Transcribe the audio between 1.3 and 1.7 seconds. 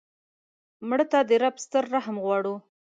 رب